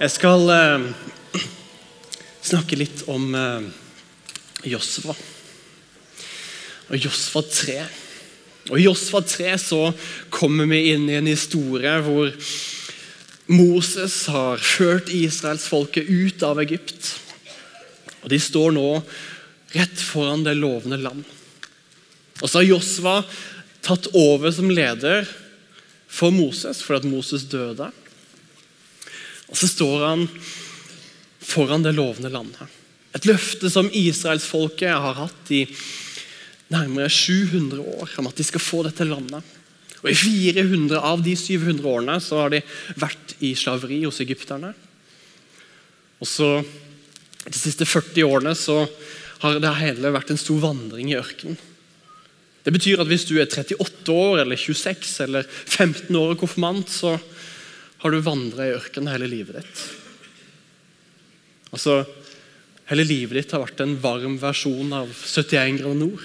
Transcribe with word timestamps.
Jeg 0.00 0.14
skal 0.14 0.46
eh, 0.48 0.84
snakke 2.40 2.78
litt 2.80 3.02
om 3.12 3.34
eh, 3.36 3.66
Josva. 4.72 5.12
Og 6.88 6.96
Josva 6.96 7.42
3. 7.44 7.74
Og 8.70 8.78
I 8.78 8.86
Josva 8.86 9.20
3 9.20 9.50
så 9.60 9.82
kommer 10.32 10.70
vi 10.72 10.94
inn 10.94 11.04
i 11.10 11.18
en 11.18 11.28
historie 11.28 11.92
hvor 12.06 12.32
Moses 13.52 14.16
har 14.32 14.64
ført 14.64 15.12
israelsfolket 15.12 16.08
ut 16.08 16.48
av 16.48 16.64
Egypt. 16.64 17.12
Og 18.24 18.32
De 18.32 18.40
står 18.40 18.72
nå 18.80 18.88
rett 19.76 20.00
foran 20.00 20.48
det 20.48 20.56
lovende 20.56 21.02
land. 21.04 21.28
Og 22.40 22.46
så 22.48 22.62
har 22.62 22.70
Josva 22.72 23.18
tatt 23.84 24.08
over 24.16 24.48
som 24.48 24.72
leder 24.72 25.28
for 26.08 26.32
Moses 26.32 26.80
fordi 26.80 27.04
at 27.04 27.12
Moses 27.18 27.50
døde. 27.52 27.92
Og 29.50 29.58
så 29.58 29.68
står 29.70 30.04
han 30.06 30.26
foran 31.40 31.84
det 31.84 31.96
lovende 31.96 32.30
landet. 32.32 32.78
Et 33.16 33.26
løfte 33.26 33.70
som 33.72 33.90
israelsfolket 33.90 34.92
har 34.94 35.16
hatt 35.18 35.50
i 35.54 35.64
nærmere 36.70 37.10
700 37.10 37.82
år, 37.82 38.12
om 38.22 38.28
at 38.30 38.38
de 38.38 38.46
skal 38.46 38.62
få 38.62 38.84
dette 38.86 39.06
landet. 39.08 39.42
Og 40.00 40.12
I 40.12 40.16
400 40.16 41.00
av 41.02 41.24
de 41.24 41.34
700 41.36 41.88
årene 41.90 42.20
så 42.22 42.44
har 42.44 42.54
de 42.54 42.62
vært 43.00 43.34
i 43.44 43.52
slaveri 43.58 44.04
hos 44.06 44.22
egypterne. 44.22 44.72
Og 46.20 46.28
så 46.28 46.60
De 47.40 47.56
siste 47.56 47.86
40 47.88 48.26
årene 48.28 48.50
så 48.54 48.82
har 49.40 49.56
det 49.64 49.70
hele 49.78 50.10
vært 50.12 50.28
en 50.30 50.38
stor 50.38 50.58
vandring 50.60 51.08
i 51.08 51.16
ørkenen. 51.16 51.56
Det 52.60 52.74
betyr 52.74 53.00
at 53.00 53.08
hvis 53.08 53.24
du 53.24 53.38
er 53.38 53.48
38 53.48 54.12
år, 54.12 54.42
eller 54.42 54.60
26 54.60 55.14
eller 55.24 55.48
15 55.48 56.12
år 56.20 56.34
og 56.34 56.42
konfirmant, 56.42 56.92
så 56.92 57.14
har 58.00 58.10
du 58.12 58.22
vandra 58.24 58.66
i 58.66 58.74
ørkenen 58.76 59.12
hele 59.12 59.28
livet 59.30 59.60
ditt. 59.60 59.84
Altså, 61.70 62.02
Hele 62.90 63.04
livet 63.06 63.36
ditt 63.38 63.52
har 63.54 63.62
vært 63.62 63.80
en 63.84 63.92
varm 64.02 64.34
versjon 64.42 64.88
av 64.90 65.12
71 65.14 65.76
grader 65.78 65.98
nord. 66.00 66.22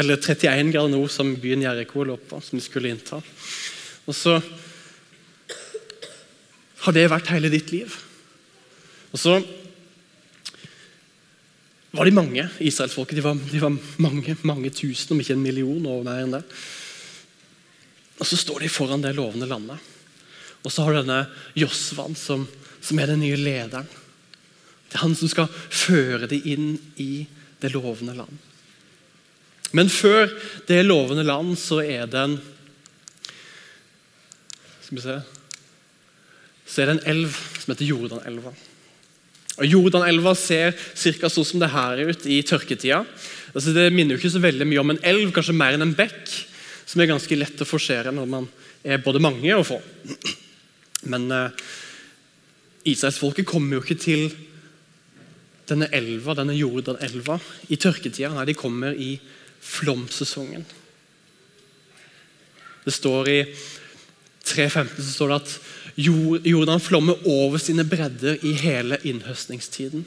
Eller 0.00 0.16
31 0.16 0.70
grader 0.72 0.88
nord, 0.94 1.10
som 1.12 1.34
byen 1.36 1.66
Jeriko 1.66 2.06
lå 2.08 2.16
på, 2.16 2.38
som 2.40 2.56
de 2.56 2.64
skulle 2.64 2.88
innta. 2.94 3.18
Og 4.08 4.16
så 4.16 4.38
har 6.86 6.96
det 6.96 7.04
vært 7.12 7.28
hele 7.34 7.50
ditt 7.52 7.74
liv. 7.74 7.92
Og 9.12 9.20
så 9.20 9.34
var 11.92 12.08
de 12.08 12.16
mange, 12.16 12.46
israelsfolket. 12.56 13.20
De 13.20 13.24
var, 13.26 13.36
de 13.36 13.60
var 13.60 13.76
mange, 14.00 14.36
mange 14.48 14.72
tusen, 14.72 15.12
om 15.12 15.20
ikke 15.20 15.36
en 15.36 15.44
million 15.44 15.92
og 15.92 16.08
mer 16.08 16.24
enn 16.24 16.38
det. 16.38 16.44
Og 18.16 18.24
så 18.24 18.40
står 18.40 18.64
de 18.64 18.72
foran 18.72 19.04
det 19.04 19.12
lovende 19.18 19.48
landet. 19.52 19.92
Og 20.66 20.72
så 20.74 20.82
har 20.82 20.96
du 20.96 20.98
denne 21.04 21.20
Josvan, 21.54 22.16
som, 22.18 22.42
som, 22.82 22.98
er 22.98 23.12
den 23.12 23.22
nye 23.22 23.38
lederen. 23.38 23.86
Det 24.90 24.98
er 24.98 25.04
han 25.04 25.14
som 25.18 25.30
skal 25.30 25.46
føre 25.70 26.26
dem 26.30 26.42
inn 26.42 26.68
i 26.98 27.26
det 27.62 27.70
lovende 27.74 28.16
land. 28.18 28.42
Men 29.76 29.90
før 29.90 30.30
det 30.66 30.82
lovende 30.86 31.22
land 31.26 31.54
så 31.58 31.80
er 31.82 32.06
det 32.10 32.20
en 32.22 32.36
Skal 34.86 34.94
vi 34.94 35.02
se 35.02 35.16
Så 36.66 36.82
er 36.82 36.86
det 36.86 36.94
en 36.96 37.08
elv 37.10 37.34
som 37.58 37.72
heter 37.72 37.88
Jordanelva. 37.90 38.52
Og 39.56 39.66
Jordanelva 39.66 40.34
ser 40.38 40.74
ca. 40.76 41.30
sånn 41.30 41.46
som 41.48 41.62
det 41.62 41.72
her 41.72 42.02
ut 42.10 42.26
i 42.26 42.42
tørketida. 42.46 43.04
Altså 43.54 43.72
det 43.74 43.88
minner 43.94 44.14
jo 44.14 44.20
ikke 44.20 44.34
så 44.34 44.42
veldig 44.42 44.66
mye 44.68 44.82
om 44.82 44.92
en 44.92 45.02
elv, 45.06 45.30
kanskje 45.34 45.56
mer 45.56 45.76
enn 45.76 45.86
en 45.86 45.94
bekk, 45.96 46.26
som 46.86 47.00
er 47.00 47.10
ganske 47.10 47.38
lett 47.38 47.62
å 47.62 47.68
forsere 47.68 48.12
når 48.14 48.28
man 48.34 48.50
er 48.84 49.00
både 49.02 49.22
mange 49.22 49.54
og 49.56 49.64
få. 49.66 49.80
Men 51.10 51.30
eh, 51.32 51.64
Israelsfolket 52.92 53.48
kommer 53.48 53.78
jo 53.78 53.84
ikke 53.84 53.98
til 54.00 54.28
denne 55.66 55.88
elva, 55.94 56.36
denne 56.38 56.54
Jordanelva 56.54 57.38
i 57.72 57.78
tørketida. 57.80 58.30
Nei, 58.34 58.46
de 58.48 58.58
kommer 58.58 58.94
i 58.94 59.16
flomsesongen. 59.66 60.66
Det 62.86 62.94
står 62.94 63.32
I 63.32 63.40
3.15 64.46 65.00
så 65.00 65.08
står 65.10 65.32
det 65.32 65.40
at 65.40 65.56
Jordan 65.96 66.80
flommer 66.80 67.24
over 67.26 67.58
sine 67.58 67.86
bredder 67.88 68.38
i 68.46 68.52
hele 68.60 69.00
innhøstningstiden. 69.02 70.04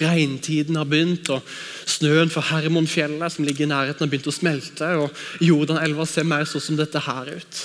Regntiden 0.00 0.78
har 0.80 0.88
begynt, 0.88 1.28
og 1.34 1.44
snøen 1.84 2.30
fra 2.32 2.40
Hermonfjellet 2.48 3.34
som 3.34 3.44
ligger 3.44 3.66
i 3.66 3.72
nærheten 3.74 4.06
har 4.06 4.12
begynt 4.12 4.30
å 4.30 4.32
smelte. 4.32 4.88
og 4.96 5.44
Jordanelva 5.44 6.06
ser 6.08 6.24
mer 6.24 6.48
sånn 6.48 6.64
som 6.64 6.78
dette 6.78 7.02
her 7.04 7.34
ut. 7.36 7.62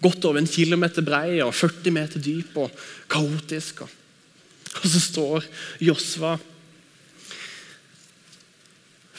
Godt 0.00 0.24
over 0.24 0.40
en 0.40 0.48
kilometer 0.48 1.04
brei 1.04 1.40
og 1.44 1.52
40 1.54 1.92
meter 1.92 2.22
dyp 2.24 2.56
og 2.62 2.72
kaotisk. 3.10 3.82
Og 3.84 4.86
så 4.88 5.00
står 5.02 5.48
Josva 5.84 6.36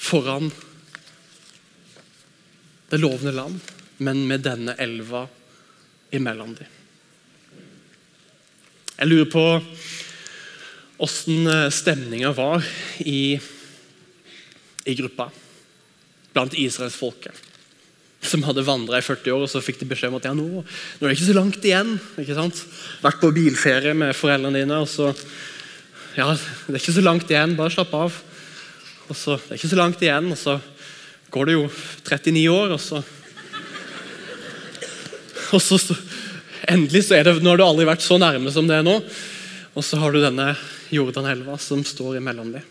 foran 0.01 0.49
det 2.91 2.99
lovende 2.99 3.31
land, 3.35 3.59
men 4.03 4.25
med 4.27 4.43
denne 4.43 4.73
elva 4.81 5.27
imellom 6.11 6.55
dem. 6.57 6.79
Jeg 8.97 9.07
lurer 9.07 9.29
på 9.31 9.45
åssen 11.01 11.47
stemninga 11.73 12.33
var 12.37 12.65
i, 13.05 13.37
i 14.85 14.97
gruppa 14.97 15.29
blant 16.33 16.57
israelsfolket 16.57 17.50
som 18.31 18.43
hadde 18.47 18.65
vandra 18.65 18.99
i 18.99 19.05
40 19.05 19.35
år, 19.35 19.45
og 19.45 19.51
så 19.51 19.61
fikk 19.63 19.81
de 19.81 19.89
beskjed 19.91 20.11
om 20.11 20.17
at 20.19 20.27
ja, 20.29 20.33
nå, 20.37 20.63
nå 20.63 20.63
er 21.05 21.11
det 21.11 21.17
ikke 21.17 21.29
så 21.29 21.37
langt 21.37 21.67
igjen. 21.67 21.95
ikke 22.23 22.37
sant? 22.37 22.63
Vært 23.03 23.21
på 23.21 23.31
bilferie 23.35 23.93
med 23.97 24.15
foreldrene 24.17 24.63
dine, 24.63 24.81
og 24.83 24.89
så 24.91 25.11
Ja, 26.11 26.25
det 26.33 26.73
er 26.73 26.81
ikke 26.81 26.97
så 26.97 27.03
langt 27.05 27.29
igjen, 27.31 27.55
bare 27.55 27.71
slapp 27.71 27.93
av. 27.95 28.15
Og 29.07 29.15
så, 29.15 29.37
Det 29.37 29.53
er 29.53 29.59
ikke 29.59 29.71
så 29.71 29.79
langt 29.79 30.01
igjen, 30.03 30.31
og 30.31 30.39
så 30.39 30.57
går 31.31 31.47
det 31.47 31.55
jo 31.55 31.67
39 32.07 32.47
år, 32.51 32.75
og 32.75 32.81
så 32.81 33.03
Og 35.51 35.59
så, 35.59 35.77
så 35.79 35.95
Endelig 36.71 37.07
så 37.07 37.17
er 37.17 37.25
det 37.25 37.39
Nå 37.41 37.53
har 37.53 37.59
du 37.59 37.65
aldri 37.65 37.87
vært 37.89 38.03
så 38.05 38.19
nærme 38.21 38.51
som 38.53 38.67
det 38.69 38.77
er 38.77 38.85
nå. 38.85 38.99
Og 39.75 39.83
så 39.83 39.97
har 39.99 40.13
du 40.13 40.19
denne 40.21 40.51
Jordanelva 40.91 41.55
som 41.59 41.81
står 41.87 42.19
imellom 42.19 42.51
dem. 42.53 42.63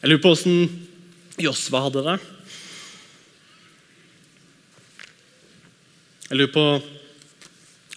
Jeg 0.00 0.10
lurer 0.10 0.22
på 0.24 0.32
åssen 0.34 0.64
Josva 1.40 1.84
hadde 1.86 2.02
det. 2.06 2.16
Jeg 6.34 6.40
lurer 6.40 6.50
på 6.50 6.66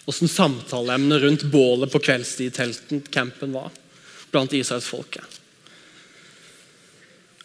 åssen 0.06 0.30
samtaleemnet 0.30 1.24
rundt 1.24 1.44
bålet 1.50 1.90
på 1.90 1.98
kveldstid 1.98 2.52
i 2.52 2.54
telten 2.54 3.00
campen 3.10 3.50
var 3.50 3.72
blant 4.30 4.52
israelsfolket. 4.54 5.24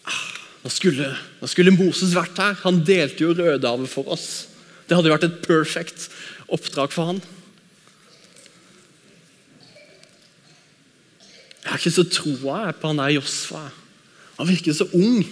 Ah, 0.06 0.20
nå 0.62 0.70
skulle, 0.70 1.08
nå 1.42 1.50
skulle 1.50 1.74
Moses 1.74 2.14
vært 2.14 2.38
her. 2.38 2.60
Han 2.62 2.84
delte 2.86 3.26
jo 3.26 3.34
Rødehavet 3.34 3.90
for 3.90 4.12
oss. 4.14 4.28
Det 4.86 4.94
hadde 4.94 5.10
vært 5.16 5.26
et 5.26 5.40
perfekt 5.42 6.06
oppdrag 6.46 6.94
for 6.94 7.10
han. 7.10 7.24
Jeg 11.64 11.72
har 11.72 11.82
ikke 11.82 11.96
så 11.98 12.06
troa 12.20 12.62
på 12.78 12.94
han 12.94 13.02
der 13.02 13.16
Josfa. 13.16 13.64
Han 14.38 14.52
virker 14.54 14.78
så 14.78 14.86
ung. 14.94 15.26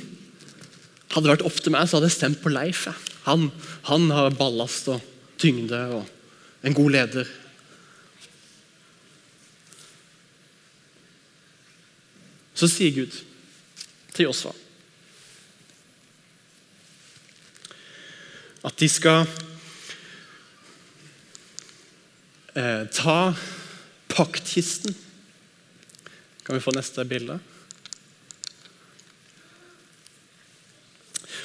Hadde 1.13 1.27
det 1.29 1.35
vært 1.35 1.47
opp 1.53 1.61
til 1.61 1.77
meg, 1.77 1.85
så 1.85 1.99
hadde 1.99 2.09
jeg 2.09 2.17
stemt 2.17 2.41
på 2.41 2.49
Leif. 2.49 2.87
Han, 3.29 3.51
han 3.93 4.09
har 4.17 4.33
ballast 4.41 4.89
og 4.89 5.10
tyngde 5.41 5.79
og 5.97 6.09
en 6.63 6.77
god 6.77 6.93
leder. 6.93 7.29
Så 12.53 12.69
sier 12.69 12.93
Gud 12.93 13.21
til 14.13 14.27
Josfa 14.27 14.53
at 18.61 18.77
de 18.77 18.85
skal 18.89 19.23
eh, 22.53 22.83
ta 22.93 23.33
paktkisten. 24.11 24.93
Kan 26.45 26.55
vi 26.55 26.61
få 26.61 26.73
neste 26.75 27.05
bilde? 27.09 27.39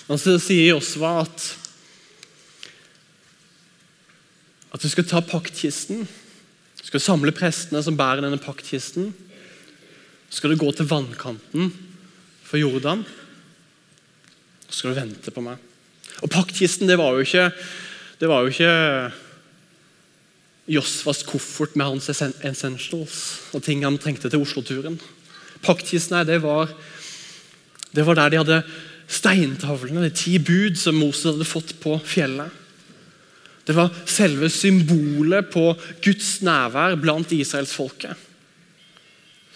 Så 0.06 0.36
sier 0.36 0.74
Josva 0.76 1.22
at 1.24 1.46
at 4.76 4.82
du 4.84 4.90
skal 4.92 5.06
ta 5.08 5.22
paktkisten. 5.24 6.04
Du 6.76 6.84
skal 6.84 7.00
samle 7.00 7.32
prestene 7.34 7.80
som 7.84 7.96
bærer 7.96 8.20
denne 8.24 8.40
paktkisten. 8.40 9.08
Så 10.28 10.40
skal 10.40 10.52
du 10.52 10.60
gå 10.60 10.68
til 10.76 10.88
vannkanten 10.90 11.70
for 12.44 12.60
Jordan. 12.60 13.06
Så 14.68 14.82
skal 14.82 14.92
du 14.92 15.00
vente 15.00 15.32
på 15.32 15.44
meg. 15.44 15.62
Og 16.24 16.32
Paktkisten 16.32 16.88
det 16.88 16.98
var 17.00 17.14
jo 17.16 17.24
ikke, 17.24 17.48
det 18.20 18.28
var 18.28 18.44
jo 18.44 18.52
ikke 18.52 18.74
Josfas 20.76 21.22
koffert 21.26 21.76
med 21.78 21.86
hans 21.86 22.08
essentials 22.10 23.18
og 23.54 23.62
ting 23.62 23.84
han 23.86 23.98
trengte 24.02 24.30
til 24.32 24.42
Oslo-turen. 24.42 24.98
Paktkisten 25.64 26.18
det 26.28 26.40
var, 26.44 26.72
det 27.94 28.04
var 28.06 28.18
der 28.18 28.32
de 28.32 28.40
hadde 28.42 28.62
steintavlene, 29.06 30.08
de 30.08 30.10
ti 30.10 30.36
bud 30.42 30.76
som 30.80 30.98
Moses 30.98 31.30
hadde 31.30 31.48
fått 31.48 31.76
på 31.80 31.96
fjellet. 32.02 32.65
Det 33.66 33.74
var 33.74 33.90
selve 34.06 34.48
symbolet 34.52 35.50
på 35.50 35.72
Guds 36.04 36.38
nærvær 36.46 36.94
blant 37.02 37.32
israelsfolket. 37.34 38.14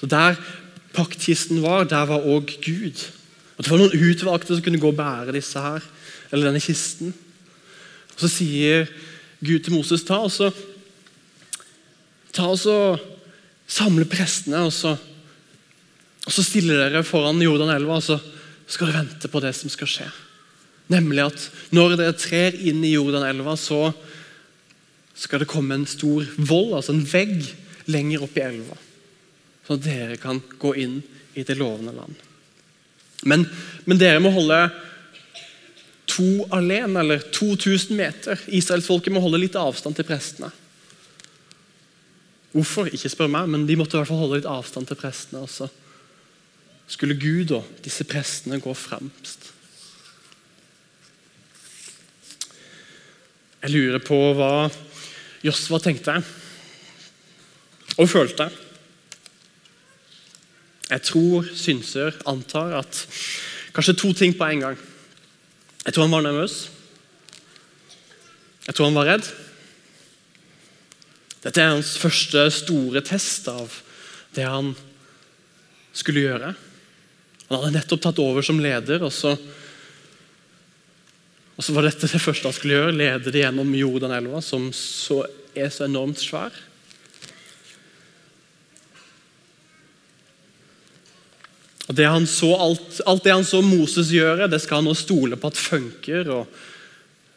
Der 0.01 0.39
paktkisten 0.97 1.61
var, 1.63 1.85
der 1.85 2.09
var 2.09 2.25
òg 2.27 2.57
Gud. 2.65 3.07
Og 3.57 3.65
Det 3.65 3.71
var 3.71 3.79
noen 3.79 4.09
utvalgte 4.11 4.57
som 4.57 4.65
kunne 4.65 4.81
gå 4.81 4.91
og 4.91 4.97
bære 4.99 5.35
disse 5.37 5.61
her, 5.61 5.85
eller 6.33 6.49
denne 6.49 6.63
kisten. 6.65 7.15
Og 8.15 8.21
Så 8.21 8.29
sier 8.29 8.89
Gud 9.45 9.61
til 9.61 9.73
Moses 9.73 10.05
ta 10.05 10.19
og 10.19 10.33
så, 10.33 10.51
ta 12.33 12.49
og 12.49 12.59
så 12.59 12.99
samle 13.71 14.05
prestene, 14.05 14.65
og 14.67 14.73
så, 14.73 14.97
og 16.27 16.33
så 16.33 16.43
stiller 16.43 16.83
dere 16.83 17.05
foran 17.07 17.41
Jordanelva, 17.41 18.01
og 18.01 18.03
så 18.03 18.19
skal 18.67 18.91
dere 18.91 19.05
vente 19.05 19.31
på 19.31 19.41
det 19.41 19.55
som 19.55 19.71
skal 19.71 19.89
skje. 19.89 20.09
Nemlig 20.91 21.27
at 21.29 21.47
når 21.75 21.97
dere 21.99 22.19
trer 22.19 22.57
inn 22.67 22.83
i 22.85 22.95
Jordanelva, 22.97 23.55
så 23.59 23.93
skal 25.15 25.43
det 25.43 25.51
komme 25.51 25.77
en 25.77 25.87
stor 25.89 26.27
vold, 26.37 26.75
altså 26.79 26.95
en 26.97 27.07
vegg, 27.07 27.45
lenger 27.91 28.25
opp 28.25 28.39
i 28.39 28.45
elva. 28.45 28.77
At 29.71 29.85
dere 29.85 30.17
kan 30.19 30.41
gå 30.59 30.75
inn 30.83 31.01
i 31.39 31.45
det 31.47 31.55
lovende 31.59 31.95
land. 31.95 32.17
Men, 33.29 33.45
men 33.85 34.01
dere 34.01 34.23
må 34.23 34.33
holde 34.35 34.59
to 36.11 36.47
alene, 36.57 37.05
eller 37.05 37.23
2000 37.31 37.95
meter. 37.97 38.41
Israelsfolket 38.51 39.15
må 39.15 39.23
holde 39.23 39.43
litt 39.45 39.59
avstand 39.59 39.99
til 39.99 40.09
prestene. 40.09 40.51
Hvorfor? 42.51 42.91
Ikke 42.91 43.13
spør 43.13 43.31
meg, 43.31 43.47
men 43.53 43.69
de 43.69 43.77
måtte 43.79 43.95
i 43.95 44.01
hvert 44.01 44.11
fall 44.11 44.25
holde 44.25 44.41
litt 44.41 44.51
avstand 44.51 44.91
til 44.91 44.99
prestene. 44.99 45.45
også. 45.47 45.71
Skulle 46.91 47.19
Gud 47.21 47.55
og 47.55 47.69
disse 47.85 48.07
prestene 48.09 48.59
gå 48.63 48.75
fremst? 48.75 49.53
Jeg 53.61 53.75
lurer 53.75 54.01
på 54.01 54.17
hva 54.39 54.71
Josva 55.45 55.81
tenkte 55.85 56.15
og 58.01 58.09
følte. 58.09 58.47
Jeg 60.91 61.05
tror, 61.07 61.51
synser, 61.55 62.17
antar 62.27 62.73
at 62.81 63.03
kanskje 63.77 63.99
to 64.01 64.15
ting 64.17 64.33
på 64.37 64.49
en 64.49 64.65
gang. 64.65 64.81
Jeg 65.85 65.95
tror 65.95 66.09
han 66.09 66.17
var 66.17 66.25
nervøs. 66.25 66.57
Jeg 68.67 68.75
tror 68.75 68.89
han 68.89 68.97
var 68.97 69.11
redd. 69.13 69.29
Dette 71.45 71.61
er 71.61 71.73
hans 71.75 71.95
første 72.01 72.49
store 72.53 73.05
test 73.05 73.49
av 73.53 73.77
det 74.37 74.49
han 74.49 74.75
skulle 75.97 76.25
gjøre. 76.25 76.53
Han 77.49 77.57
hadde 77.59 77.75
nettopp 77.77 78.03
tatt 78.05 78.21
over 78.23 78.45
som 78.47 78.61
leder, 78.63 79.03
og 79.05 79.13
så, 79.15 79.37
og 81.61 81.65
så 81.67 81.75
var 81.77 81.85
dette 81.85 82.09
det 82.09 82.23
første 82.25 82.49
han 82.49 82.55
skulle 82.57 82.77
gjøre. 82.79 82.97
Lede 82.97 83.29
det 83.29 83.43
gjennom 83.43 83.69
Jordanelva, 83.77 84.39
som 84.41 84.71
så 84.73 85.19
er 85.53 85.67
så 85.69 85.85
enormt 85.85 86.17
svær. 86.17 86.55
Og 91.85 91.99
det 91.99 92.07
så, 92.33 92.49
alt, 92.55 93.03
alt 93.05 93.27
det 93.27 93.35
han 93.35 93.45
så 93.45 93.61
Moses 93.61 94.09
gjøre, 94.15 94.49
det 94.49 94.63
skal 94.65 94.81
han 94.81 94.89
nå 94.89 94.95
stole 94.97 95.37
på 95.37 95.51
at 95.51 95.61
funker 95.61 96.31
og 96.33 96.63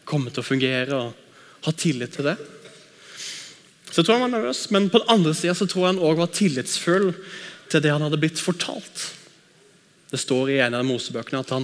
komme 0.07 0.31
til 0.31 0.39
å 0.39 0.47
fungere. 0.47 1.01
og 1.01 1.65
Ha 1.67 1.75
tillit 1.75 2.15
til 2.15 2.29
det. 2.29 2.37
Så 3.89 3.99
jeg 3.99 4.05
tror 4.07 4.21
han 4.21 4.23
var 4.29 4.37
nervøs, 4.37 4.69
Men 4.71 4.87
på 4.87 5.03
den 5.03 5.11
andre 5.11 5.35
sida 5.35 5.51
tror 5.59 5.81
jeg 5.83 5.91
han 5.97 5.99
også 5.99 6.21
var 6.21 6.31
tillitsfull 6.39 7.11
til 7.67 7.83
det 7.83 7.91
han 7.91 8.07
hadde 8.07 8.21
blitt 8.23 8.39
fortalt. 8.39 9.03
Det 10.13 10.19
står 10.21 10.51
i 10.53 10.59
en 10.61 10.75
av 10.77 10.85
Mosebøkene 10.85 11.41
at 11.41 11.51
han 11.55 11.63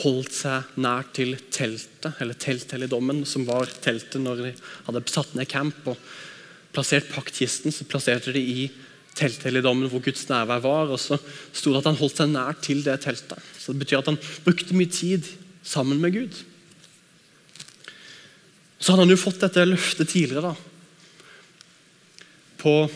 holdt 0.00 0.32
seg 0.32 0.76
nær 0.80 1.04
til 1.12 1.34
teltet, 1.52 2.14
eller 2.16 2.38
telthelligdommen, 2.40 3.26
som 3.28 3.44
var 3.44 3.68
teltet 3.84 4.22
når 4.22 4.40
de 4.40 4.52
hadde 4.86 5.02
satt 5.12 5.34
ned 5.36 5.50
camp 5.50 5.90
og 5.92 5.98
plassert 6.72 7.10
paktkisten. 7.12 7.74
Så 7.74 7.84
plasserte 7.84 8.32
de 8.32 8.40
i 8.40 8.64
telthelligdommen 9.18 9.90
hvor 9.92 10.00
Guds 10.06 10.24
nærvær 10.30 10.62
var. 10.64 10.94
og 10.94 10.96
Så 11.02 11.18
sto 11.52 11.74
det 11.74 11.82
at 11.82 11.90
han 11.90 12.00
holdt 12.00 12.22
seg 12.22 12.32
nær 12.32 12.56
til 12.64 12.80
det 12.86 12.96
teltet. 13.04 13.44
Så 13.60 13.74
Det 13.74 13.84
betyr 13.84 14.00
at 14.00 14.08
han 14.14 14.20
brukte 14.46 14.78
mye 14.78 14.88
tid 14.88 15.28
sammen 15.60 16.00
med 16.00 16.16
Gud. 16.16 16.40
Så 18.80 18.94
hadde 18.94 19.04
han 19.04 19.12
jo 19.12 19.20
fått 19.20 19.44
dette 19.44 19.68
løftet 19.68 20.08
tidligere. 20.08 20.54
da. 20.54 20.56
På 22.64 22.88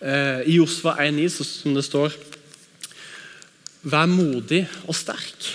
I 0.00 0.54
Josva 0.56 0.94
1,9 1.02 1.28
som 1.44 1.74
det 1.76 1.84
står 1.84 2.14
Vær 3.80 4.08
modig 4.08 4.62
og 4.88 4.96
sterk. 4.96 5.46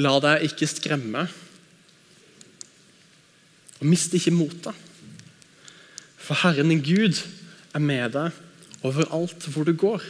La 0.00 0.14
deg 0.24 0.46
ikke 0.48 0.68
skremme. 0.68 1.26
Og 3.80 3.88
mist 3.88 4.14
ikke 4.16 4.32
motet. 4.32 4.72
For 6.16 6.36
Herren 6.40 6.72
din 6.72 6.80
Gud 6.84 7.20
er 7.76 7.82
med 7.84 8.16
deg 8.16 8.86
overalt 8.86 9.48
hvor 9.52 9.68
du 9.68 9.74
går. 9.76 10.04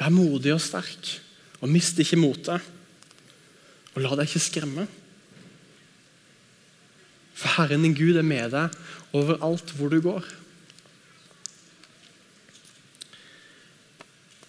Vær 0.00 0.10
modig 0.14 0.54
og 0.54 0.62
sterk, 0.64 1.14
og 1.60 1.70
mist 1.70 1.98
ikke 2.02 2.18
motet. 2.18 2.58
Og 3.94 4.02
la 4.02 4.16
deg 4.18 4.30
ikke 4.30 4.42
skremme. 4.42 4.86
Herren 7.60 7.84
din 7.84 7.96
Gud 7.96 8.18
er 8.18 8.26
med 8.26 8.52
deg 8.54 8.76
overalt 9.16 9.72
hvor 9.76 9.92
du 9.92 10.00
går. 10.04 10.24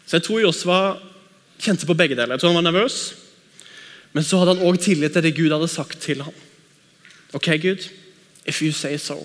Så 0.06 0.20
Jeg 0.20 0.26
tror 0.28 0.42
Josva 0.44 0.80
kjente 1.62 1.88
på 1.88 1.96
begge 1.96 2.18
deler. 2.18 2.36
Jeg 2.36 2.44
tror 2.44 2.52
han 2.52 2.64
var 2.64 2.72
nervøs, 2.72 3.14
men 4.12 4.26
så 4.28 4.42
hadde 4.42 4.58
han 4.58 4.66
òg 4.68 4.80
tillit 4.84 5.14
til 5.16 5.24
det 5.24 5.36
Gud 5.38 5.54
hadde 5.54 5.70
sagt 5.72 6.02
til 6.04 6.24
ham. 6.26 6.36
Ok, 7.34 7.48
Gud, 7.64 7.88
if 8.46 8.62
you 8.62 8.74
say 8.76 8.98
so. 8.98 9.22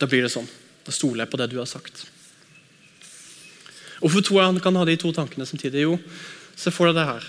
Da 0.00 0.08
blir 0.10 0.24
det 0.26 0.32
sånn. 0.34 0.48
Da 0.82 0.90
stoler 0.90 1.22
jeg 1.22 1.30
på 1.30 1.38
det 1.38 1.52
du 1.52 1.60
har 1.60 1.70
sagt. 1.70 2.08
Hvorfor 4.02 4.24
tror 4.26 4.40
jeg 4.40 4.50
han 4.50 4.60
kan 4.64 4.80
ha 4.80 4.84
de 4.88 4.98
to 4.98 5.12
tankene 5.14 5.46
samtidig? 5.46 5.84
Jo, 5.84 5.94
se 6.58 6.74
for 6.74 6.90
deg 6.90 6.98
det 6.98 7.06
her. 7.06 7.28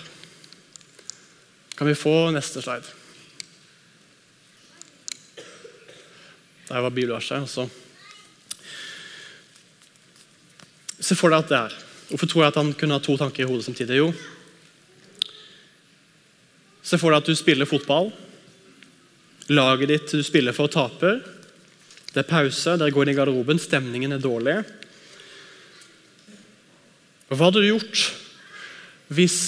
Kan 1.78 1.86
vi 1.86 1.94
få 1.94 2.32
neste 2.34 2.62
slide? 2.62 2.90
Der 6.68 6.80
var 6.80 6.90
bibelverset. 6.90 7.48
Så. 7.50 7.68
Se 11.00 11.16
for 11.18 11.32
deg 11.32 11.44
at 11.44 11.50
det 11.50 11.58
er. 11.58 11.74
Hvorfor 12.08 12.30
tror 12.30 12.44
jeg 12.44 12.52
at 12.52 12.60
han 12.60 12.72
kunne 12.78 12.96
ha 12.96 13.02
to 13.02 13.16
tanker 13.20 13.44
i 13.44 13.48
hodet 13.48 13.66
samtidig? 13.66 13.98
Jo, 13.98 14.12
se 16.84 16.98
for 17.00 17.10
deg 17.10 17.22
at 17.22 17.28
du 17.28 17.36
spiller 17.36 17.68
fotball. 17.68 18.10
Laget 19.52 19.90
ditt 19.90 20.12
du 20.12 20.22
spiller 20.24 20.56
for, 20.56 20.68
taper. 20.72 21.22
Det 22.12 22.22
er 22.22 22.28
pause, 22.28 22.76
dere 22.78 22.92
går 22.94 23.06
inn 23.08 23.14
i 23.14 23.16
garderoben, 23.18 23.60
stemningen 23.60 24.14
er 24.14 24.22
dårlig. 24.22 24.60
Hva 27.32 27.48
hadde 27.48 27.64
du 27.64 27.70
gjort 27.72 28.04
hvis 29.14 29.38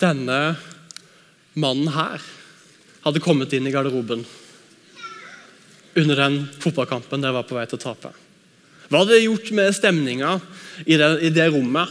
denne 0.00 0.56
mannen 1.58 1.90
her 1.92 2.22
hadde 3.04 3.22
kommet 3.22 3.52
inn 3.54 3.66
i 3.68 3.74
garderoben 3.74 4.24
under 5.98 6.16
den 6.16 6.38
fotballkampen 6.62 7.22
dere 7.22 7.36
var 7.36 7.48
på 7.48 7.56
vei 7.56 7.66
til 7.68 7.80
å 7.80 7.84
tape? 7.84 8.12
Hva 8.88 9.02
hadde 9.02 9.16
det 9.16 9.24
gjort 9.24 9.50
med 9.56 9.74
stemninga 9.76 10.36
i 10.84 10.96
i 10.96 11.32
det 11.32 11.48
rommet? 11.52 11.88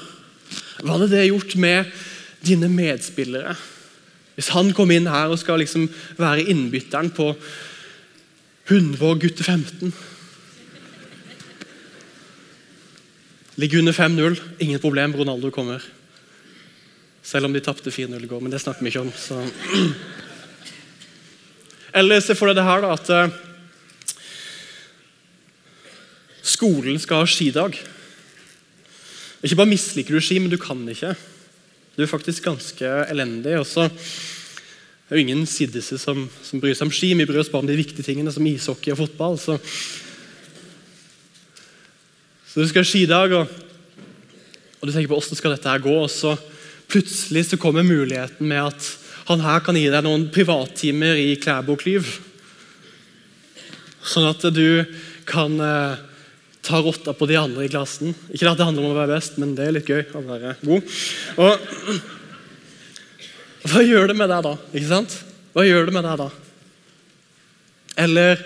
Hva 0.81 0.95
hadde 0.95 1.11
det 1.13 1.27
gjort 1.27 1.55
med 1.55 1.91
dine 2.45 2.69
medspillere? 2.69 3.55
Hvis 4.35 4.51
han 4.55 4.71
kom 4.73 4.91
inn 4.93 5.09
her 5.09 5.29
og 5.29 5.39
skal 5.41 5.59
liksom 5.61 5.89
være 6.17 6.47
innbytteren 6.49 7.11
på 7.13 7.33
100 8.69 9.01
og 9.05 9.21
gutte 9.21 9.43
15 9.43 9.93
Ligger 13.59 13.81
under 13.81 13.93
5-0, 13.93 14.39
ingen 14.63 14.79
problem, 14.79 15.11
Ronaldo 15.13 15.51
kommer. 15.51 15.83
Selv 17.21 17.45
om 17.45 17.53
de 17.53 17.59
tapte 17.61 17.91
4-0 17.91 18.23
i 18.23 18.29
går, 18.29 18.39
men 18.41 18.49
det 18.49 18.61
snakker 18.63 18.81
vi 18.81 18.89
ikke 18.89 19.03
om. 19.03 19.11
Så. 19.11 19.37
Eller 21.99 22.23
se 22.23 22.33
for 22.33 22.49
deg 22.49 22.57
det 22.57 22.65
her, 22.65 22.81
da, 22.81 22.95
at 22.95 23.50
skolen 26.51 26.99
skal 27.01 27.23
ha 27.23 27.29
skidag. 27.29 27.77
Ikke 29.41 29.57
bare 29.57 29.71
misliker 29.71 30.13
du 30.13 30.21
ski, 30.23 30.37
men 30.41 30.51
du 30.51 30.59
kan 30.61 30.81
ikke. 30.91 31.15
Du 31.95 32.03
er 32.03 32.11
faktisk 32.11 32.45
ganske 32.45 32.91
elendig. 33.09 33.57
også. 33.59 33.87
det 33.89 35.09
er 35.09 35.19
jo 35.19 35.25
ingen 35.25 35.45
siddise 35.45 35.97
som, 35.97 36.29
som, 36.43 36.61
bryr 36.61 36.75
seg 36.77 36.87
om 36.87 36.93
ski. 36.93 37.13
Vi 37.17 37.25
bryr 37.25 37.41
oss 37.41 37.51
bare 37.51 37.65
om 37.65 37.71
de 37.71 37.79
viktige 37.79 38.05
tingene, 38.05 38.31
som 38.31 38.45
ishockey 38.47 38.93
og 38.93 39.01
fotball. 39.01 39.39
Så, 39.39 39.57
så 42.51 42.61
du 42.61 42.69
skal 42.69 42.85
ha 42.85 42.87
skidag, 42.87 43.35
og, 43.35 43.47
og 44.79 44.87
du 44.87 44.93
tenker 44.93 45.09
på 45.09 45.17
hvordan 45.17 45.41
skal 45.41 45.55
dette 45.55 45.73
her 45.73 45.83
gå. 45.83 45.97
og 46.03 46.09
så 46.11 46.37
Plutselig 46.91 47.45
så 47.47 47.55
kommer 47.55 47.87
muligheten 47.87 48.49
med 48.49 48.65
at 48.65 48.87
han 49.29 49.39
her 49.39 49.61
kan 49.63 49.77
gi 49.79 49.85
deg 49.87 50.03
noen 50.03 50.25
privattimer 50.33 51.15
i 51.15 51.37
Klæbo 51.39 51.77
Klyv. 51.79 52.09
Sånn 54.03 54.27
at 54.27 54.43
du 54.51 54.83
kan 55.29 55.55
eh, 55.63 56.01
tar 56.61 56.83
rotta 56.85 57.13
på 57.17 57.25
de 57.29 57.37
andre 57.39 57.65
i 57.65 57.71
klassen. 57.71 58.15
Ikke 58.29 58.49
at 58.51 58.59
det 58.59 58.67
handler 58.67 58.85
om 58.85 58.93
å 58.93 58.99
være 58.99 59.15
best, 59.15 59.37
men 59.41 59.55
det 59.57 59.65
er 59.65 59.75
litt 59.77 59.89
gøy 59.89 60.03
å 60.13 60.23
være 60.25 60.55
god. 60.61 60.81
Og 61.41 61.51
Hva 63.71 63.83
gjør 63.85 64.09
det 64.09 64.17
med 64.17 64.31
deg 64.31 64.45
da? 64.45 64.55
Ikke 64.73 64.89
sant? 64.89 65.17
Hva 65.53 65.65
gjør 65.67 65.87
det 65.87 65.93
med 65.95 66.05
deg 66.07 66.21
da? 66.21 66.29
Eller 68.01 68.39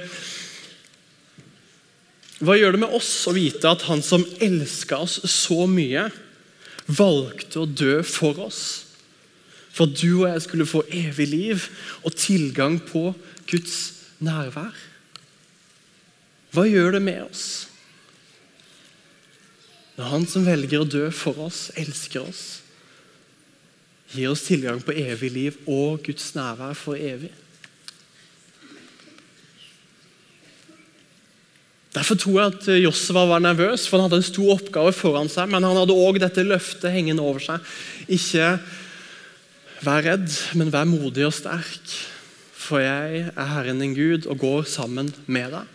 hva 2.43 2.57
gjør 2.59 2.75
det 2.75 2.81
med 2.81 2.95
oss 2.97 3.11
å 3.29 3.33
vite 3.35 3.69
at 3.69 3.85
han 3.87 4.01
som 4.03 4.25
elska 4.43 4.99
oss 5.05 5.21
så 5.31 5.63
mye, 5.71 6.09
valgte 6.85 7.61
å 7.63 7.69
dø 7.69 8.01
for 8.05 8.41
oss? 8.43 8.63
For 9.75 9.87
at 9.87 9.95
du 9.99 10.21
og 10.21 10.27
jeg 10.29 10.43
skulle 10.43 10.67
få 10.67 10.83
evig 10.91 11.29
liv 11.31 11.69
og 12.03 12.15
tilgang 12.19 12.77
på 12.83 13.13
Guds 13.49 13.77
nærvær. 14.23 14.75
Hva 16.55 16.67
gjør 16.67 16.95
det 16.95 17.03
med 17.03 17.23
oss? 17.25 17.45
Når 19.95 20.11
han 20.11 20.27
som 20.27 20.45
velger 20.47 20.83
å 20.83 20.87
dø 20.87 21.07
for 21.15 21.39
oss, 21.47 21.69
elsker 21.79 22.25
oss, 22.25 22.43
gir 24.11 24.31
oss 24.31 24.45
tilgang 24.47 24.81
på 24.83 24.95
evig 24.95 25.31
liv 25.31 25.57
og 25.71 26.03
Guds 26.05 26.33
nærvær 26.35 26.75
for 26.77 26.99
evig. 26.99 27.31
Derfor 31.95 32.17
tror 32.19 32.39
jeg 32.41 32.51
at 32.51 32.65
Josva 32.83 33.23
var 33.29 33.43
nervøs, 33.43 33.85
for 33.87 33.97
han 33.97 34.09
hadde 34.09 34.19
en 34.19 34.27
stor 34.27 34.57
oppgave 34.57 34.91
foran 34.95 35.31
seg. 35.31 35.47
Men 35.51 35.63
han 35.63 35.77
hadde 35.79 35.95
òg 35.95 36.19
dette 36.19 36.43
løftet 36.43 36.91
hengende 36.91 37.23
over 37.23 37.39
seg. 37.43 37.63
Ikke 38.11 38.57
vær 39.85 40.03
redd, 40.03 40.27
men 40.59 40.73
vær 40.73 40.89
modig 40.89 41.23
og 41.27 41.37
sterk. 41.37 41.95
For 42.65 42.83
jeg 42.83 43.29
er 43.29 43.51
Herren 43.53 43.79
din 43.79 43.95
Gud 43.95 44.27
og 44.27 44.41
går 44.43 44.67
sammen 44.67 45.13
med 45.23 45.55
deg. 45.55 45.74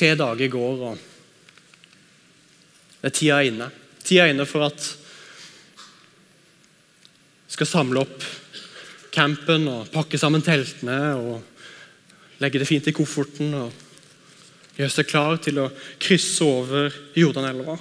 Tre 0.00 0.14
dager 0.16 0.48
går, 0.48 0.78
og 0.88 0.96
det 3.02 3.08
er 3.10 3.12
tida 3.12 3.42
inne. 3.44 3.66
Tida 4.00 4.30
inne 4.32 4.46
for 4.48 4.64
at 4.64 4.80
vi 7.44 7.52
skal 7.52 7.68
samle 7.68 8.00
opp 8.00 8.24
campen 9.12 9.68
og 9.68 9.90
pakke 9.92 10.16
sammen 10.16 10.40
teltene 10.40 10.96
og 11.18 12.40
legge 12.40 12.62
det 12.62 12.70
fint 12.70 12.88
i 12.88 12.96
kofferten 12.96 13.52
og 13.58 13.68
gjøre 14.78 14.94
seg 14.94 15.10
klar 15.10 15.36
til 15.44 15.60
å 15.60 15.68
krysse 16.00 16.48
over 16.48 16.96
Jordanelva. 17.20 17.76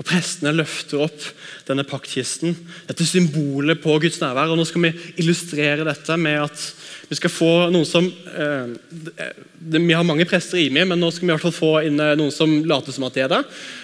Og 0.00 0.06
Prestene 0.08 0.54
løfter 0.56 1.02
opp 1.04 1.26
denne 1.68 1.84
paktkisten, 1.86 2.56
dette 2.88 3.06
symbolet 3.06 3.80
på 3.82 3.98
Guds 4.02 4.18
nærvær. 4.22 4.50
og 4.50 4.58
Nå 4.58 4.64
skal 4.66 4.88
vi 4.88 4.92
illustrere 5.22 5.86
dette 5.86 6.16
med 6.18 6.40
at 6.42 6.64
vi 7.12 7.18
skal 7.18 7.32
få 7.32 7.50
noen 7.68 7.84
som 7.84 8.06
eh, 8.08 9.32
Vi 9.60 9.92
har 9.92 10.06
mange 10.06 10.24
prester 10.28 10.58
i 10.62 10.70
meg, 10.72 10.86
men 10.88 11.00
nå 11.02 11.10
skal 11.12 11.26
vi 11.26 11.30
i 11.30 11.34
hvert 11.34 11.44
fall 11.44 11.54
få 11.54 11.72
inn 11.86 12.00
eh, 12.00 12.14
noen 12.16 12.32
som 12.32 12.54
later 12.68 12.94
som 12.94 13.04
at 13.04 13.18
de 13.18 13.24
er 13.26 13.30
det. 13.34 13.42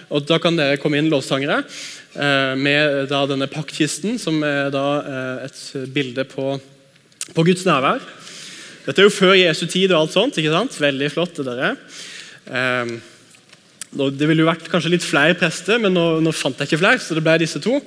Og 0.08 0.24
Da 0.24 0.40
kan 0.40 0.56
dere 0.56 0.78
komme 0.80 0.98
inn 0.98 1.10
lovsangere 1.12 1.60
eh, 1.60 2.54
med 2.56 3.10
da, 3.12 3.22
denne 3.28 3.50
paktkisten, 3.52 4.16
som 4.22 4.40
er 4.46 4.72
da 4.74 4.86
eh, 5.02 5.44
et 5.50 5.92
bilde 5.92 6.24
på, 6.30 6.56
på, 7.34 7.44
Guds 7.44 7.66
nærvær. 7.68 8.00
Dette 8.88 9.04
er 9.04 9.10
jo 9.10 9.12
før 9.12 9.36
Jesu 9.36 9.66
tid 9.68 9.92
og 9.92 10.00
alt 10.00 10.16
sånt. 10.16 10.40
ikke 10.40 10.56
sant? 10.56 10.80
Veldig 10.80 11.12
flott. 11.12 11.36
det 11.36 11.58
der. 11.60 11.78
Eh, 12.48 12.98
det 14.14 14.28
ville 14.30 14.44
jo 14.44 14.48
vært 14.48 14.68
kanskje 14.70 14.92
litt 14.92 15.06
flere 15.06 15.34
prester, 15.38 15.80
men 15.82 15.94
nå, 15.96 16.06
nå 16.22 16.32
fant 16.36 16.58
jeg 16.60 16.70
ikke 16.70 16.80
flere. 16.84 17.02
så 17.02 17.16
det 17.18 17.24
ble 17.26 17.34
disse 17.42 17.60
to. 17.64 17.80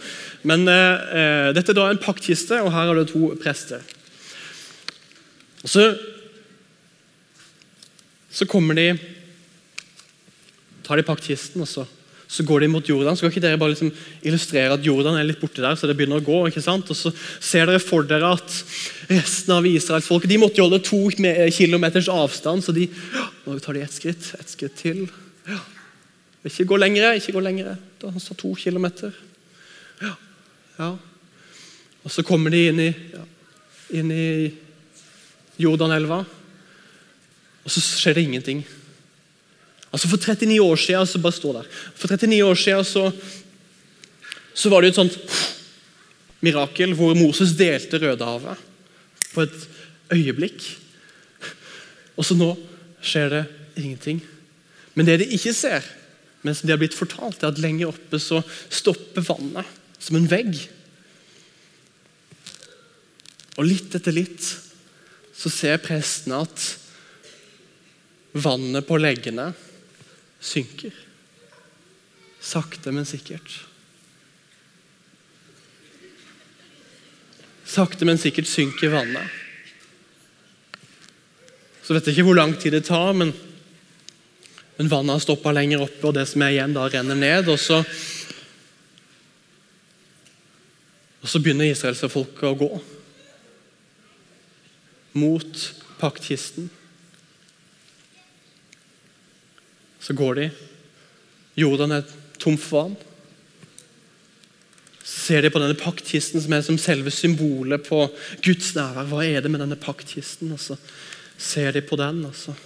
Men 0.48 0.68
eh, 0.68 1.16
eh, 1.22 1.48
Dette 1.56 1.72
er 1.72 1.80
da 1.80 1.88
en 1.92 2.02
paktkiste, 2.02 2.60
og 2.66 2.74
her 2.76 2.92
er 2.92 3.02
det 3.02 3.08
to 3.14 3.32
prester. 3.40 3.86
Og 5.62 5.72
så, 5.72 5.88
så 8.34 8.48
kommer 8.50 8.78
de 8.78 8.92
tar 10.86 11.00
de 11.00 11.08
paktkisten, 11.08 11.62
og 11.64 11.70
så, 11.70 11.86
så, 12.28 12.44
går 12.44 12.66
de 12.66 12.72
mot 12.74 12.88
Jordan. 12.90 13.16
Skal 13.16 13.32
ikke 13.32 13.44
dere 13.44 13.60
bare 13.62 13.72
liksom 13.72 13.94
illustrere 14.28 14.76
at 14.76 14.84
Jordan 14.84 15.16
er 15.20 15.28
litt 15.30 15.40
borti 15.40 15.64
der, 15.64 15.78
så 15.80 15.88
det 15.88 15.96
begynner 16.00 16.20
å 16.20 16.26
gå. 16.26 16.40
ikke 16.50 16.64
sant? 16.66 16.90
Og 16.92 16.98
Så 16.98 17.14
ser 17.40 17.70
dere 17.70 17.80
for 17.80 18.08
dere 18.08 18.34
at 18.36 18.58
resten 19.12 19.56
av 19.56 19.68
israelsfolket 19.70 20.32
de 20.32 20.40
måtte 20.42 20.64
holde 20.64 20.82
to 20.84 21.06
kilometers 21.56 22.10
avstand, 22.12 22.66
så 22.66 22.76
de 22.76 22.90
nå 23.46 23.60
tar 23.64 23.78
de 23.78 23.86
ett 23.86 23.96
skritt, 24.02 24.34
ett 24.40 24.58
skritt 24.58 24.76
til. 24.82 25.06
Ja. 25.48 25.62
Ikke 26.48 26.66
gå 26.66 26.78
lengre, 26.82 27.14
ikke 27.18 27.36
gå 27.36 27.44
lengre. 27.44 27.76
Da 28.02 28.10
han 28.10 28.24
sa 28.24 28.34
to 28.38 28.54
kilometer. 28.58 29.14
Ja. 30.02 30.16
ja. 30.80 30.92
Og 32.02 32.14
så 32.14 32.26
kommer 32.26 32.54
de 32.54 32.66
inn 32.72 32.82
i, 32.82 32.90
ja, 32.90 33.26
inn 34.00 34.14
i 34.16 34.28
Jordanelva, 35.62 36.24
og 37.62 37.70
så 37.70 37.84
skjer 37.84 38.18
det 38.18 38.24
ingenting. 38.26 38.64
Altså 39.92 40.10
For 40.10 40.18
39 40.18 40.58
år 40.64 40.80
siden 40.80 41.08
så 41.08 41.22
bare 41.22 41.38
stå 41.38 41.54
der. 41.60 41.68
For 41.96 42.10
39 42.10 42.44
år 42.48 42.58
siden 42.58 42.86
så, 42.88 43.12
så 44.54 44.72
var 44.72 44.82
det 44.82 44.94
et 44.94 45.02
sånt 45.02 45.18
mirakel 46.42 46.96
hvor 46.98 47.14
Moses 47.18 47.54
delte 47.60 48.00
Rødehavet 48.02 48.68
på 49.36 49.46
et 49.46 49.58
øyeblikk. 50.16 50.64
Og 52.18 52.26
så 52.26 52.38
nå 52.40 52.54
skjer 53.04 53.36
det 53.36 53.44
ingenting. 53.84 54.24
Men 54.96 55.08
det 55.08 55.22
de 55.22 55.30
ikke 55.36 55.54
ser, 55.56 55.86
men 56.42 56.56
som 56.56 56.68
de 56.68 56.74
har 56.74 56.82
blitt 56.82 56.98
fortalt, 56.98 57.44
er 57.44 57.52
at 57.52 57.62
lenger 57.62 57.92
oppe 57.92 58.20
så 58.22 58.42
stopper 58.70 59.26
vannet 59.26 59.68
som 60.02 60.18
en 60.18 60.30
vegg. 60.30 60.58
Og 63.60 63.68
litt 63.68 63.94
etter 63.98 64.16
litt 64.16 64.46
så 65.38 65.52
ser 65.54 65.82
prestene 65.84 66.42
at 66.46 66.66
vannet 68.32 68.88
på 68.88 68.98
leggene 69.02 69.52
synker. 70.42 70.96
Sakte, 72.42 72.94
men 72.96 73.06
sikkert. 73.06 73.60
Sakte, 77.72 78.08
men 78.08 78.20
sikkert 78.20 78.50
synker 78.50 78.92
vannet. 78.96 79.40
Så 81.86 81.94
vet 81.94 82.08
jeg 82.08 82.18
ikke 82.18 82.30
hvor 82.32 82.40
lang 82.40 82.56
tid 82.58 82.74
det 82.76 82.86
tar, 82.90 83.14
men 83.18 83.34
men 84.82 84.90
vannet 84.90 85.14
har 85.14 85.20
stoppa 85.22 85.52
lenger 85.54 85.84
oppe, 85.86 86.08
og 86.10 86.16
det 86.18 86.24
som 86.26 86.42
er 86.42 86.56
igjen, 86.56 86.72
da 86.74 86.88
renner 86.90 87.14
ned. 87.14 87.52
Og 87.54 87.60
så, 87.62 87.76
og 91.22 91.30
så 91.30 91.38
begynner 91.38 91.70
israelsfolket 91.70 92.48
å 92.50 92.58
gå 92.58 92.70
mot 95.22 95.62
paktkisten. 96.00 96.72
Så 100.02 100.18
går 100.18 100.42
de. 100.42 100.50
Jordan 101.62 102.00
er 102.00 102.18
tom 102.42 102.58
for 102.58 102.80
vann. 102.80 102.98
Så 105.04 105.28
ser 105.28 105.46
de 105.46 105.54
på 105.54 105.62
denne 105.62 105.78
paktkisten 105.78 106.42
som 106.42 106.58
er 106.58 106.66
som 106.66 106.82
selve 106.82 107.14
symbolet 107.14 107.86
på 107.86 108.02
Guds 108.42 108.74
nærvær. 108.74 109.14
Hva 109.14 109.30
er 109.30 109.46
det 109.46 109.54
med 109.54 109.62
denne 109.62 109.78
paktkisten? 109.78 110.58
Og 110.58 110.66
så 110.66 110.82
ser 111.38 111.78
de 111.78 111.86
på 111.86 112.02
den. 112.02 112.26
og 112.26 112.34
så 112.34 112.58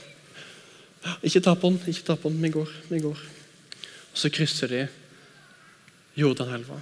ikke 1.24 1.42
ta 1.46 1.56
på 1.56 1.72
den, 1.72 1.80
ikke 1.88 2.08
ta 2.08 2.16
på 2.20 2.30
den. 2.30 2.42
Vi 2.42 2.52
går, 2.54 2.70
vi 2.90 3.00
går. 3.04 3.24
Og 4.12 4.18
Så 4.18 4.30
krysser 4.30 4.72
de 4.72 4.86
Jordanelva. 6.16 6.80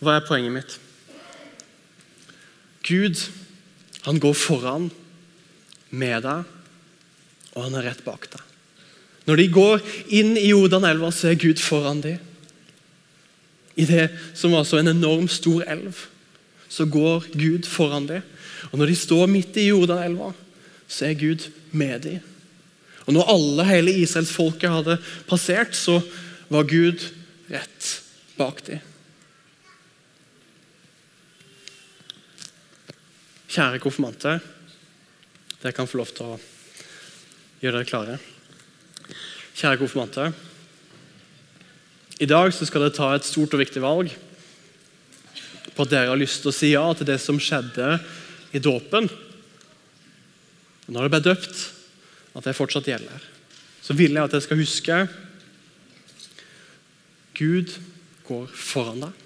Hva 0.00 0.16
er 0.16 0.24
poenget 0.26 0.54
mitt? 0.54 0.78
Gud, 2.86 3.20
han 4.06 4.20
går 4.20 4.32
foran 4.34 4.88
med 5.90 6.22
deg, 6.24 6.46
og 7.52 7.66
han 7.66 7.76
er 7.76 7.90
rett 7.90 8.00
bak 8.06 8.30
deg. 8.32 8.46
Når 9.28 9.36
de 9.36 9.46
går 9.52 9.84
inn 10.16 10.32
i 10.40 10.48
Jordanelva, 10.48 11.10
så 11.12 11.30
er 11.30 11.40
Gud 11.40 11.60
foran 11.60 12.00
dem. 12.02 12.18
I 13.76 13.84
det 13.86 14.08
som 14.34 14.56
var 14.56 14.64
så 14.66 14.80
en 14.80 14.90
enorm 14.90 15.28
stor 15.30 15.62
elv, 15.68 16.06
så 16.70 16.86
går 16.88 17.28
Gud 17.34 17.68
foran 17.68 18.08
dem. 18.08 18.24
Og 18.72 18.80
når 18.80 18.90
de 18.90 18.96
står 18.96 19.28
midt 19.30 19.56
i 19.60 19.68
Jordanelva, 19.68 20.32
så 20.88 21.10
er 21.10 21.20
Gud 21.20 21.50
med 21.70 22.00
dem. 22.08 22.29
Og 23.06 23.14
når 23.16 23.32
alle, 23.32 23.66
hele 23.68 23.96
Israelsfolket 24.02 24.70
hadde 24.70 24.98
passert, 25.28 25.74
så 25.76 25.98
var 26.50 26.68
Gud 26.68 27.02
rett 27.50 27.90
bak 28.38 28.62
dem. 28.66 28.86
Kjære 33.50 33.80
konfirmanter. 33.82 34.38
Dere 35.60 35.74
kan 35.74 35.88
få 35.90 35.98
lov 35.98 36.12
til 36.14 36.36
å 36.36 36.38
gjøre 37.60 37.80
dere 37.80 37.88
klare. 37.88 38.18
Kjære 39.58 39.80
konfirmanter. 39.80 40.30
I 42.20 42.28
dag 42.30 42.52
skal 42.54 42.84
dere 42.84 42.94
ta 42.94 43.10
et 43.16 43.26
stort 43.26 43.56
og 43.56 43.62
viktig 43.62 43.82
valg 43.82 44.12
på 45.74 45.84
at 45.86 45.90
dere 45.90 46.12
har 46.12 46.20
lyst 46.20 46.42
til 46.44 46.52
å 46.52 46.54
si 46.54 46.70
ja 46.74 46.84
til 46.94 47.08
det 47.08 47.18
som 47.22 47.38
skjedde 47.40 47.94
i 48.54 48.62
dåpen. 48.62 49.08
Når 50.86 50.98
dere 51.00 51.12
ble 51.14 51.22
døpt, 51.24 51.60
at 52.34 52.46
det 52.46 52.56
fortsatt 52.56 52.88
gjelder, 52.88 53.22
så 53.82 53.96
vil 53.96 54.14
jeg 54.14 54.28
at 54.28 54.36
jeg 54.36 54.46
skal 54.46 54.60
huske 54.60 55.00
Gud 57.40 57.72
går 58.28 58.50
foran 58.52 59.06
deg, 59.06 59.22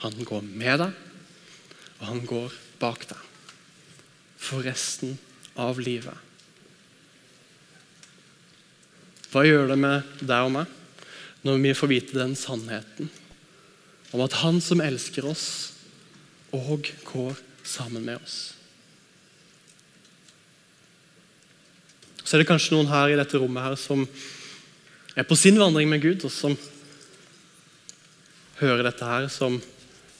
han 0.00 0.26
går 0.26 0.46
med 0.46 0.80
deg, 0.80 0.94
og 1.98 2.06
han 2.08 2.22
går 2.28 2.56
bak 2.80 3.06
deg. 3.10 3.20
for 4.44 4.60
resten 4.60 5.14
av 5.56 5.78
livet. 5.80 6.12
Hva 9.32 9.40
gjør 9.46 9.70
det 9.72 9.78
med 9.80 10.10
deg 10.20 10.46
og 10.46 10.52
meg 10.52 10.74
når 11.46 11.62
vi 11.62 11.72
får 11.72 11.90
vite 11.90 12.18
den 12.18 12.34
sannheten 12.36 13.08
om 14.12 14.20
at 14.20 14.36
Han 14.44 14.60
som 14.60 14.82
elsker 14.84 15.24
oss, 15.26 15.72
og 16.52 16.86
går 17.08 17.40
sammen 17.64 18.04
med 18.04 18.20
oss? 18.20 18.52
Så 22.24 22.36
er 22.36 22.42
det 22.42 22.48
kanskje 22.48 22.74
noen 22.74 22.88
her 22.88 23.12
i 23.12 23.18
dette 23.20 23.38
rommet 23.38 23.66
her 23.66 23.76
som 23.78 24.06
er 25.14 25.26
på 25.28 25.36
sin 25.38 25.60
vandring 25.60 25.90
med 25.90 26.02
Gud, 26.02 26.24
og 26.24 26.32
som 26.32 26.56
hører 28.58 28.86
dette 28.86 29.06
her, 29.06 29.28
som 29.28 29.60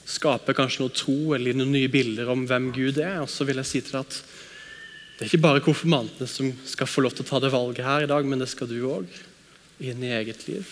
skaper 0.05 0.53
kanskje 0.55 0.83
noe 0.83 0.93
tro 0.93 1.33
eller 1.35 1.57
noen 1.57 1.73
nye 1.73 1.89
bilder 1.91 2.29
om 2.29 2.45
hvem 2.47 2.69
Gud 2.75 2.99
er. 3.01 3.17
Og 3.23 3.29
så 3.31 3.47
vil 3.47 3.57
jeg 3.61 3.71
si 3.71 3.81
til 3.81 3.97
deg 3.97 4.05
at 4.05 4.19
det 5.15 5.23
er 5.23 5.31
ikke 5.31 5.45
bare 5.45 5.63
konfirmantene 5.63 6.27
som 6.27 6.51
skal 6.67 6.89
få 6.91 7.05
lov 7.05 7.15
til 7.15 7.23
å 7.23 7.29
ta 7.29 7.39
det 7.41 7.53
valget 7.53 7.87
her 7.87 8.03
i 8.03 8.09
dag, 8.11 8.25
men 8.27 8.41
det 8.41 8.49
skal 8.51 8.67
du 8.67 8.77
òg, 8.89 9.07
inn 9.79 10.03
i 10.03 10.11
eget 10.11 10.43
liv. 10.49 10.67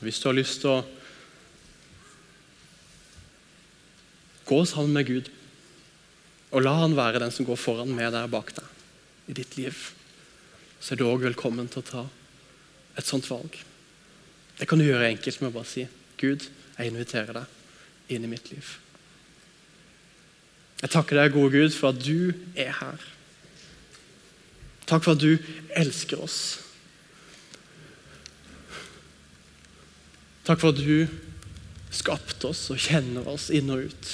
Hvis 0.00 0.20
du 0.22 0.30
har 0.30 0.38
lyst 0.38 0.62
til 0.62 0.72
å 0.72 0.80
gå 4.48 4.62
sammen 4.66 4.96
med 4.96 5.06
Gud, 5.06 5.28
og 6.50 6.64
la 6.64 6.72
Han 6.80 6.96
være 6.98 7.20
den 7.22 7.30
som 7.30 7.46
går 7.46 7.60
foran 7.60 7.92
med 7.94 8.10
deg 8.16 8.26
og 8.26 8.32
bak 8.32 8.54
deg 8.56 9.30
i 9.30 9.36
ditt 9.36 9.54
liv, 9.60 9.76
så 10.80 10.94
er 10.94 11.00
du 11.00 11.06
òg 11.06 11.26
velkommen 11.28 11.68
til 11.70 11.82
å 11.82 11.88
ta 11.90 12.04
et 12.98 13.06
sånt 13.06 13.28
valg. 13.30 13.54
Det 14.58 14.68
kan 14.68 14.80
du 14.80 14.86
gjøre 14.86 15.10
enkelt 15.12 15.40
med 15.40 15.52
å 15.52 15.58
bare 15.58 15.68
si 15.68 15.86
Gud, 16.20 16.46
jeg 16.76 16.90
inviterer 16.90 17.36
deg 17.36 18.14
inn 18.16 18.24
i 18.26 18.30
mitt 18.30 18.50
liv. 18.52 18.74
Jeg 20.80 20.92
takker 20.94 21.20
deg, 21.20 21.34
gode 21.34 21.52
Gud, 21.52 21.74
for 21.76 21.92
at 21.92 22.00
du 22.00 22.32
er 22.56 22.72
her. 22.80 23.04
Takk 24.88 25.04
for 25.04 25.14
at 25.14 25.22
du 25.22 25.36
elsker 25.76 26.20
oss. 26.24 26.40
Takk 30.48 30.62
for 30.62 30.72
at 30.72 30.80
du 30.80 31.06
skapte 31.94 32.50
oss 32.50 32.64
og 32.72 32.80
kjenner 32.80 33.28
oss 33.28 33.50
inn 33.54 33.70
og 33.70 33.90
ut. 33.90 34.10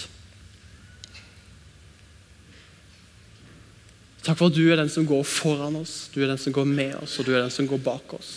Takk 4.27 4.41
for 4.41 4.51
at 4.51 4.57
du 4.59 4.65
er 4.67 4.81
den 4.81 4.91
som 4.91 5.07
går 5.07 5.23
foran 5.23 5.77
oss, 5.79 6.09
du 6.11 6.19
er 6.25 6.33
den 6.33 6.41
som 6.41 6.55
går 6.55 6.67
med 6.67 6.97
oss, 6.99 7.15
og 7.21 7.29
du 7.29 7.31
er 7.37 7.45
den 7.45 7.53
som 7.55 7.69
går 7.71 7.79
bak 7.79 8.17
oss. 8.17 8.33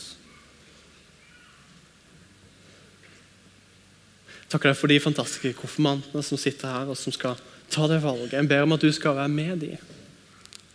Deg 4.49 4.73
for 4.77 4.89
de 4.89 4.97
fantastiske 5.01 5.55
konfirmantene 5.57 6.21
som 6.25 6.37
sitter 6.41 6.69
her 6.73 6.89
og 6.89 6.97
som 6.97 7.13
skal 7.13 7.37
ta 7.69 7.85
det 7.89 7.99
valget. 8.01 8.33
Jeg 8.33 8.49
ber 8.49 8.65
om 8.65 8.73
at 8.73 8.85
du 8.85 8.89
skal 8.93 9.17
være 9.17 9.33
med 9.33 9.61
dem. 9.61 9.77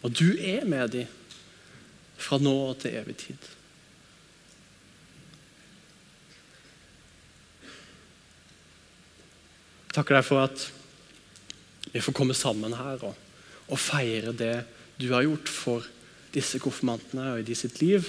Og 0.03 0.15
du 0.15 0.35
er 0.39 0.67
med 0.67 0.93
dem 0.95 1.11
fra 2.19 2.39
nå 2.39 2.53
og 2.69 2.79
til 2.83 2.95
evig 2.99 3.17
tid. 3.23 3.51
Takker 9.95 10.19
deg 10.19 10.27
for 10.27 10.43
at 10.43 10.71
vi 11.93 12.03
får 12.03 12.15
komme 12.15 12.35
sammen 12.35 12.75
her 12.75 13.03
og, 13.07 13.15
og 13.71 13.79
feire 13.79 14.35
det 14.35 14.55
du 15.01 15.09
har 15.13 15.25
gjort 15.27 15.51
for 15.51 15.87
disse 16.35 16.59
konfirmantene 16.63 17.33
og 17.33 17.43
i 17.43 17.47
de 17.47 17.57
sitt 17.59 17.81
liv. 17.83 18.07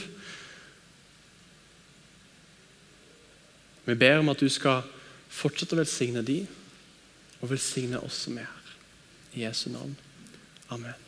Vi 3.85 3.95
ber 3.95 4.19
om 4.21 4.33
at 4.33 4.41
du 4.41 4.50
skal 4.50 4.85
fortsette 5.29 5.77
å 5.77 5.81
velsigne 5.81 6.25
de, 6.25 6.41
og 7.41 7.51
velsigne 7.51 8.01
oss 8.01 8.25
som 8.25 8.37
er 8.41 8.50
her. 8.50 8.75
I 9.35 9.43
Jesu 9.45 9.67
navn. 9.69 9.98
Amen. 10.74 11.04